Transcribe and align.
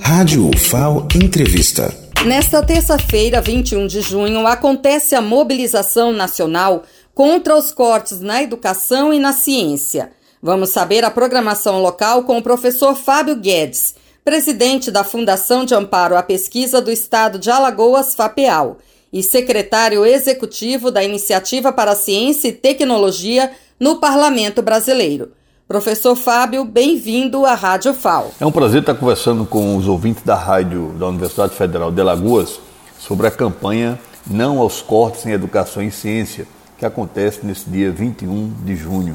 Rádio 0.00 0.50
UFAO 0.54 1.08
Entrevista. 1.14 1.94
Nesta 2.26 2.62
terça-feira, 2.62 3.40
21 3.40 3.86
de 3.86 4.00
junho, 4.00 4.46
acontece 4.46 5.14
a 5.14 5.20
mobilização 5.22 6.12
nacional 6.12 6.82
contra 7.14 7.56
os 7.56 7.72
cortes 7.72 8.20
na 8.20 8.42
educação 8.42 9.12
e 9.12 9.18
na 9.18 9.32
ciência. 9.32 10.10
Vamos 10.42 10.70
saber 10.70 11.04
a 11.04 11.10
programação 11.10 11.80
local 11.80 12.24
com 12.24 12.38
o 12.38 12.42
professor 12.42 12.94
Fábio 12.94 13.36
Guedes, 13.36 13.94
presidente 14.24 14.90
da 14.90 15.04
Fundação 15.04 15.64
de 15.64 15.74
Amparo 15.74 16.16
à 16.16 16.22
Pesquisa 16.22 16.80
do 16.80 16.90
Estado 16.90 17.38
de 17.38 17.50
Alagoas, 17.50 18.14
FAPEAL, 18.14 18.78
e 19.12 19.22
secretário 19.22 20.04
executivo 20.04 20.90
da 20.90 21.02
Iniciativa 21.02 21.72
para 21.72 21.94
Ciência 21.94 22.48
e 22.48 22.52
Tecnologia 22.52 23.50
no 23.78 23.96
Parlamento 23.96 24.60
Brasileiro. 24.60 25.32
Professor 25.70 26.16
Fábio, 26.16 26.64
bem-vindo 26.64 27.46
à 27.46 27.54
Rádio 27.54 27.94
FAO. 27.94 28.32
É 28.40 28.44
um 28.44 28.50
prazer 28.50 28.80
estar 28.80 28.92
conversando 28.92 29.46
com 29.46 29.76
os 29.76 29.86
ouvintes 29.86 30.24
da 30.24 30.34
rádio 30.34 30.92
da 30.98 31.06
Universidade 31.06 31.54
Federal 31.54 31.92
de 31.92 32.00
Alagoas 32.00 32.58
sobre 32.98 33.28
a 33.28 33.30
campanha 33.30 33.96
Não 34.26 34.58
aos 34.58 34.82
Cortes 34.82 35.24
em 35.26 35.30
Educação 35.30 35.80
e 35.80 35.92
Ciência, 35.92 36.48
que 36.76 36.84
acontece 36.84 37.46
nesse 37.46 37.70
dia 37.70 37.92
21 37.92 38.52
de 38.64 38.74
junho. 38.74 39.14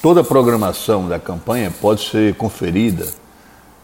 Toda 0.00 0.22
a 0.22 0.24
programação 0.24 1.06
da 1.06 1.18
campanha 1.18 1.70
pode 1.70 2.08
ser 2.08 2.34
conferida 2.36 3.06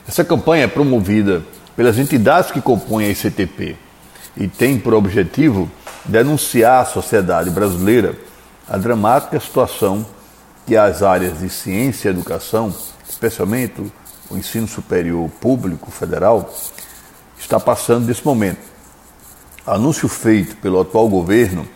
Essa 0.07 0.23
campanha 0.23 0.65
é 0.65 0.67
promovida 0.67 1.43
pelas 1.75 1.97
entidades 1.97 2.51
que 2.51 2.61
compõem 2.61 3.05
a 3.05 3.09
ICTP 3.09 3.75
e 4.37 4.47
tem 4.47 4.79
por 4.79 4.93
objetivo 4.93 5.69
denunciar 6.05 6.81
à 6.81 6.85
sociedade 6.85 7.49
brasileira 7.49 8.15
a 8.67 8.77
dramática 8.77 9.39
situação 9.39 10.05
que 10.65 10.75
as 10.75 11.03
áreas 11.03 11.39
de 11.39 11.49
ciência 11.49 12.09
e 12.09 12.11
educação, 12.11 12.73
especialmente 13.07 13.81
o 14.29 14.37
ensino 14.37 14.67
superior 14.67 15.29
público 15.29 15.91
federal, 15.91 16.51
está 17.37 17.59
passando 17.59 18.07
nesse 18.07 18.25
momento. 18.25 18.59
Anúncio 19.65 20.07
feito 20.07 20.55
pelo 20.57 20.79
atual 20.79 21.07
governo 21.07 21.67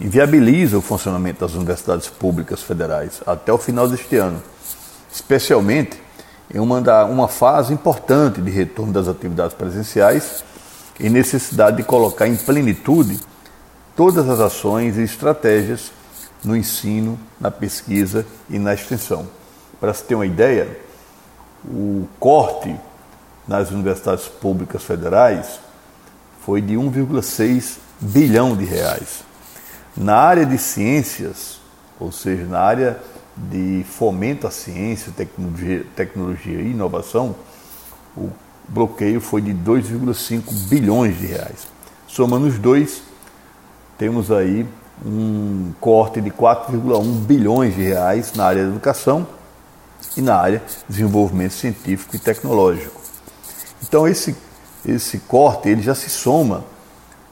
inviabiliza 0.00 0.78
o 0.78 0.82
funcionamento 0.82 1.40
das 1.40 1.54
universidades 1.54 2.08
públicas 2.08 2.62
federais 2.62 3.22
até 3.26 3.52
o 3.52 3.58
final 3.58 3.88
deste 3.88 4.16
ano, 4.16 4.42
especialmente 5.12 6.00
em 6.52 6.58
uma, 6.58 7.04
uma 7.04 7.28
fase 7.28 7.72
importante 7.72 8.40
de 8.40 8.50
retorno 8.50 8.92
das 8.92 9.08
atividades 9.08 9.54
presenciais 9.54 10.44
e 10.98 11.08
necessidade 11.08 11.76
de 11.78 11.82
colocar 11.82 12.26
em 12.26 12.36
plenitude 12.36 13.20
todas 13.96 14.28
as 14.28 14.40
ações 14.40 14.96
e 14.96 15.02
estratégias 15.02 15.92
no 16.44 16.56
ensino, 16.56 17.18
na 17.40 17.50
pesquisa 17.50 18.26
e 18.48 18.58
na 18.58 18.74
extensão. 18.74 19.28
Para 19.80 19.94
se 19.94 20.04
ter 20.04 20.14
uma 20.14 20.26
ideia, 20.26 20.78
o 21.64 22.06
corte 22.18 22.74
nas 23.46 23.70
universidades 23.70 24.26
públicas 24.26 24.82
federais 24.82 25.60
foi 26.44 26.60
de 26.60 26.74
1,6 26.74 27.76
bilhão 28.00 28.56
de 28.56 28.64
reais. 28.64 29.24
Na 29.96 30.16
área 30.16 30.46
de 30.46 30.58
ciências, 30.58 31.60
ou 32.00 32.10
seja, 32.10 32.44
na 32.44 32.60
área 32.60 32.98
de 33.36 33.84
fomento 33.88 34.46
à 34.46 34.50
ciência, 34.50 35.12
tecnologia, 35.16 35.86
tecnologia 35.96 36.60
e 36.60 36.70
inovação, 36.70 37.34
o 38.16 38.30
bloqueio 38.68 39.20
foi 39.20 39.40
de 39.40 39.52
2,5 39.52 40.68
bilhões 40.68 41.18
de 41.18 41.26
reais. 41.26 41.66
Somando 42.06 42.46
os 42.46 42.58
dois, 42.58 43.02
temos 43.96 44.30
aí 44.30 44.66
um 45.04 45.72
corte 45.80 46.20
de 46.20 46.30
4,1 46.30 47.02
bilhões 47.24 47.74
de 47.74 47.82
reais 47.82 48.32
na 48.34 48.44
área 48.44 48.64
da 48.64 48.68
educação 48.68 49.26
e 50.16 50.20
na 50.20 50.36
área 50.36 50.58
de 50.58 50.76
desenvolvimento 50.88 51.54
científico 51.54 52.14
e 52.16 52.18
tecnológico. 52.18 53.00
Então 53.82 54.06
esse, 54.06 54.36
esse 54.86 55.18
corte 55.18 55.68
ele 55.68 55.82
já 55.82 55.94
se 55.94 56.10
soma 56.10 56.64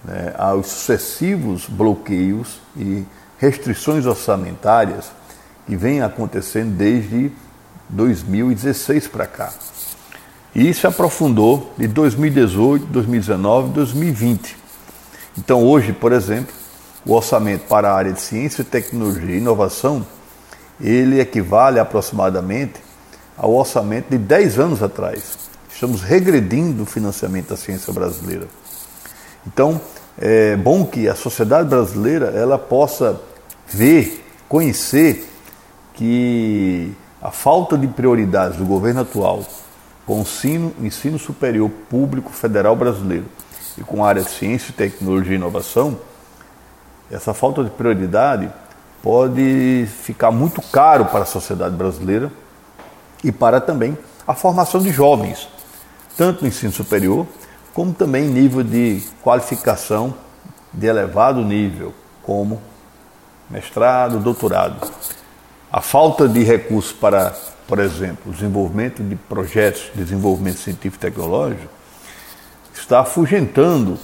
né, 0.05 0.35
aos 0.37 0.67
sucessivos 0.67 1.67
bloqueios 1.69 2.61
e 2.77 3.05
restrições 3.39 4.07
orçamentárias 4.07 5.11
que 5.67 5.77
vêm 5.77 6.03
acontecendo 6.03 6.77
desde 6.77 7.31
2016 7.89 9.09
para 9.09 9.27
cá. 9.27 9.53
E 10.55 10.73
se 10.75 10.87
aprofundou 10.87 11.73
de 11.79 11.87
2018, 11.87 12.87
2019, 12.87 13.73
2020. 13.73 14.57
Então 15.39 15.65
hoje, 15.65 15.93
por 15.93 16.13
exemplo, 16.13 16.53
o 17.07 17.13
orçamento 17.13 17.67
para 17.67 17.91
a 17.91 17.95
área 17.95 18.13
de 18.13 18.21
ciência, 18.21 18.65
tecnologia 18.65 19.35
e 19.35 19.39
inovação, 19.39 20.05
ele 20.81 21.21
equivale 21.21 21.79
aproximadamente 21.79 22.81
ao 23.37 23.55
orçamento 23.55 24.11
de 24.11 24.19
10 24.19 24.59
anos 24.59 24.83
atrás. 24.83 25.39
Estamos 25.73 26.03
regredindo 26.03 26.83
o 26.83 26.87
financiamento 26.87 27.51
da 27.51 27.57
ciência 27.57 27.93
brasileira. 27.93 28.49
Então, 29.47 29.81
é 30.19 30.57
bom 30.57 30.85
que 30.85 31.09
a 31.09 31.15
sociedade 31.15 31.69
brasileira 31.69 32.27
ela 32.27 32.59
possa 32.59 33.21
ver, 33.69 34.23
conhecer 34.49 35.30
que 36.01 36.97
a 37.21 37.31
falta 37.31 37.77
de 37.77 37.87
prioridades 37.87 38.57
do 38.57 38.65
governo 38.65 39.03
atual 39.03 39.45
com 40.07 40.17
o 40.17 40.21
ensino, 40.23 40.73
ensino 40.81 41.19
superior 41.19 41.71
público 41.91 42.33
federal 42.33 42.75
brasileiro 42.75 43.27
e 43.77 43.83
com 43.83 44.03
a 44.03 44.09
área 44.09 44.23
de 44.23 44.31
ciência, 44.31 44.73
tecnologia 44.75 45.35
e 45.35 45.37
inovação 45.37 45.99
essa 47.11 47.35
falta 47.35 47.63
de 47.63 47.69
prioridade 47.69 48.51
pode 49.03 49.87
ficar 50.03 50.31
muito 50.31 50.63
caro 50.63 51.05
para 51.05 51.21
a 51.21 51.27
sociedade 51.27 51.77
brasileira 51.77 52.33
e 53.23 53.31
para 53.31 53.61
também 53.61 53.99
a 54.27 54.33
formação 54.33 54.81
de 54.81 54.91
jovens, 54.91 55.49
tanto 56.17 56.41
no 56.41 56.49
ensino 56.49 56.73
superior, 56.73 57.27
como 57.75 57.93
também 57.93 58.25
em 58.25 58.31
nível 58.31 58.63
de 58.63 59.03
qualificação 59.21 60.15
de 60.73 60.87
elevado 60.87 61.45
nível, 61.45 61.93
como 62.23 62.63
mestrado, 63.51 64.19
doutorado. 64.19 64.89
A 65.73 65.81
falta 65.81 66.29
de 66.29 66.43
recursos 66.43 66.93
para, 66.93 67.33
por 67.69 67.79
exemplo, 67.79 68.33
desenvolvimento 68.33 69.05
de 69.05 69.15
projetos 69.15 69.83
de 69.95 70.03
desenvolvimento 70.03 70.59
científico 70.59 70.97
e 70.97 71.11
tecnológico 71.11 71.73
está 72.75 73.01
afugentando 73.01 73.97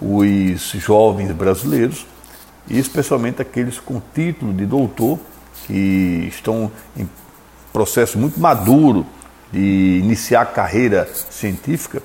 os 0.00 0.60
jovens 0.76 1.32
brasileiros 1.32 2.06
e 2.68 2.78
especialmente 2.78 3.42
aqueles 3.42 3.80
com 3.80 4.00
título 4.14 4.52
de 4.52 4.64
doutor 4.64 5.18
que 5.66 6.26
estão 6.28 6.70
em 6.96 7.08
processo 7.72 8.16
muito 8.16 8.38
maduro 8.38 9.04
de 9.50 9.98
iniciar 10.00 10.46
carreira 10.46 11.08
científica, 11.30 12.00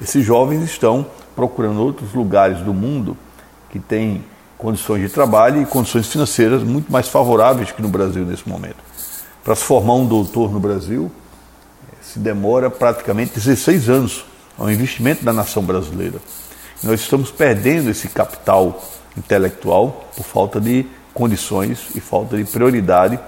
esses 0.00 0.24
jovens 0.24 0.64
estão 0.64 1.06
procurando 1.36 1.80
outros 1.80 2.12
lugares 2.12 2.58
do 2.62 2.74
mundo 2.74 3.16
que 3.70 3.78
têm 3.78 4.24
condições 4.58 5.02
de 5.02 5.08
trabalho 5.08 5.62
e 5.62 5.66
condições 5.66 6.08
financeiras 6.08 6.64
muito 6.64 6.90
mais 6.90 7.08
favoráveis 7.08 7.70
que 7.70 7.80
no 7.80 7.88
Brasil 7.88 8.24
nesse 8.24 8.46
momento. 8.46 8.76
Para 9.44 9.54
se 9.54 9.62
formar 9.62 9.94
um 9.94 10.06
doutor 10.06 10.52
no 10.52 10.58
Brasil, 10.58 11.10
se 12.02 12.18
demora 12.18 12.68
praticamente 12.68 13.34
16 13.34 13.88
anos. 13.88 14.24
É 14.58 14.62
um 14.62 14.70
investimento 14.70 15.24
da 15.24 15.32
nação 15.32 15.62
brasileira. 15.62 16.18
Nós 16.82 17.00
estamos 17.00 17.30
perdendo 17.30 17.88
esse 17.88 18.08
capital 18.08 18.82
intelectual 19.16 20.08
por 20.16 20.24
falta 20.24 20.60
de 20.60 20.84
condições 21.14 21.88
e 21.94 22.00
falta 22.00 22.36
de 22.36 22.44
prioridade 22.44 23.18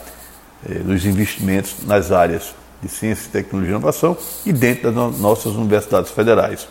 eh, 0.68 0.74
dos 0.80 1.04
investimentos 1.06 1.76
nas 1.86 2.10
áreas 2.10 2.54
de 2.82 2.88
ciência, 2.88 3.28
tecnologia 3.30 3.72
e 3.72 3.76
inovação 3.76 4.16
e 4.44 4.52
dentro 4.52 4.90
das 4.90 5.18
nossas 5.18 5.54
universidades 5.54 6.10
federais. 6.10 6.66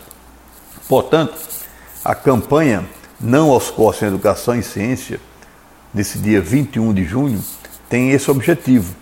Portanto, 0.87 1.37
a 2.03 2.15
campanha 2.15 2.85
Não 3.21 3.51
aos 3.51 3.69
Cortes 3.69 4.03
em 4.03 4.07
Educação 4.07 4.55
e 4.55 4.63
Ciência, 4.63 5.19
nesse 5.93 6.17
dia 6.19 6.39
21 6.39 6.93
de 6.93 7.03
junho, 7.03 7.43
tem 7.89 8.11
esse 8.11 8.31
objetivo, 8.31 8.95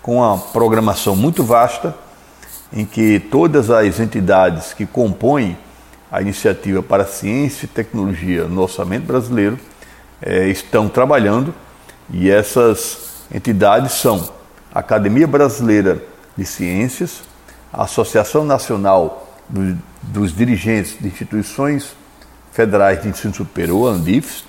com 0.00 0.16
uma 0.16 0.38
programação 0.38 1.14
muito 1.14 1.44
vasta, 1.44 1.94
em 2.72 2.86
que 2.86 3.20
todas 3.20 3.70
as 3.70 4.00
entidades 4.00 4.72
que 4.72 4.86
compõem 4.86 5.58
a 6.10 6.22
iniciativa 6.22 6.82
para 6.82 7.04
ciência 7.04 7.66
e 7.66 7.68
tecnologia 7.68 8.44
no 8.44 8.62
orçamento 8.62 9.04
brasileiro 9.04 9.58
é, 10.22 10.48
estão 10.48 10.88
trabalhando 10.88 11.54
e 12.10 12.30
essas 12.30 13.26
entidades 13.30 13.92
são 13.92 14.30
a 14.74 14.78
Academia 14.78 15.26
Brasileira 15.26 16.02
de 16.34 16.46
Ciências, 16.46 17.20
a 17.70 17.82
Associação 17.82 18.44
Nacional 18.44 19.28
do, 19.46 19.78
dos 20.02 20.34
Dirigentes 20.34 20.96
de 20.98 21.06
Instituições 21.06 21.94
Federais 22.58 23.00
de 23.00 23.08
Ensino 23.08 23.32
Superior, 23.32 23.94
ANDIFES, 23.94 24.42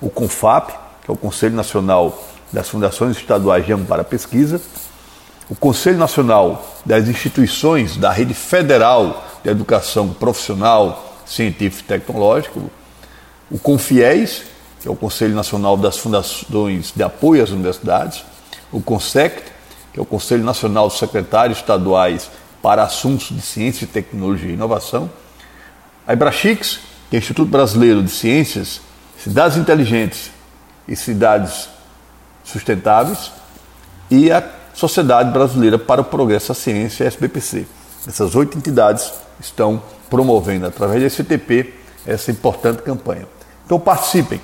o 0.00 0.08
CONFAP, 0.08 0.70
que 1.02 1.10
é 1.10 1.12
o 1.12 1.16
Conselho 1.16 1.56
Nacional 1.56 2.16
das 2.52 2.68
Fundações 2.68 3.16
Estaduais 3.16 3.66
de 3.66 3.72
Amparo 3.72 4.02
à 4.02 4.04
Pesquisa, 4.04 4.60
o 5.50 5.56
Conselho 5.56 5.98
Nacional 5.98 6.64
das 6.84 7.08
Instituições 7.08 7.96
da 7.96 8.12
Rede 8.12 8.34
Federal 8.34 9.26
de 9.42 9.50
Educação 9.50 10.10
Profissional 10.10 11.16
Científico 11.26 11.82
e 11.82 11.98
Tecnológico, 11.98 12.70
o 13.50 13.58
CONFIES, 13.58 14.44
que 14.80 14.86
é 14.86 14.90
o 14.90 14.94
Conselho 14.94 15.34
Nacional 15.34 15.76
das 15.76 15.98
Fundações 15.98 16.92
de 16.94 17.02
Apoio 17.02 17.42
às 17.42 17.50
Universidades, 17.50 18.22
o 18.70 18.80
CONSECT, 18.80 19.42
que 19.92 19.98
é 19.98 20.02
o 20.02 20.06
Conselho 20.06 20.44
Nacional 20.44 20.86
dos 20.86 21.00
Secretários 21.00 21.58
Estaduais 21.58 22.30
para 22.62 22.84
Assuntos 22.84 23.34
de 23.34 23.40
Ciência, 23.40 23.88
Tecnologia 23.92 24.50
e 24.50 24.54
Inovação, 24.54 25.10
a 26.06 26.12
Ibrachix, 26.12 26.94
que 27.10 27.16
o 27.16 27.18
Instituto 27.18 27.50
Brasileiro 27.50 28.02
de 28.02 28.10
Ciências, 28.10 28.80
Cidades 29.18 29.56
Inteligentes 29.56 30.30
e 30.86 30.96
Cidades 30.96 31.68
Sustentáveis, 32.44 33.32
e 34.10 34.30
a 34.30 34.42
Sociedade 34.72 35.30
Brasileira 35.30 35.78
para 35.78 36.00
o 36.00 36.04
Progresso 36.04 36.48
da 36.48 36.54
Ciência, 36.54 37.04
SBPC. 37.04 37.66
Essas 38.06 38.34
oito 38.34 38.56
entidades 38.56 39.12
estão 39.40 39.82
promovendo, 40.08 40.66
através 40.66 41.00
da 41.00 41.08
SCTP, 41.08 41.74
essa 42.06 42.30
importante 42.30 42.82
campanha. 42.82 43.26
Então 43.64 43.80
participem. 43.80 44.40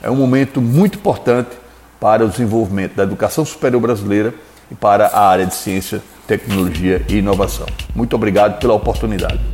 É 0.00 0.10
um 0.10 0.16
momento 0.16 0.60
muito 0.60 0.98
importante 0.98 1.50
para 1.98 2.24
o 2.24 2.28
desenvolvimento 2.28 2.94
da 2.94 3.02
educação 3.02 3.44
superior 3.44 3.80
brasileira 3.80 4.34
e 4.70 4.74
para 4.74 5.06
a 5.06 5.26
área 5.28 5.46
de 5.46 5.54
ciência, 5.54 6.02
tecnologia 6.26 7.04
e 7.08 7.16
inovação. 7.16 7.66
Muito 7.94 8.14
obrigado 8.14 8.58
pela 8.60 8.74
oportunidade. 8.74 9.53